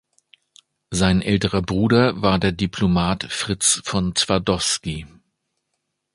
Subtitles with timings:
[0.89, 5.05] Sein älterer Bruder war der Diplomat Fritz von Twardowski.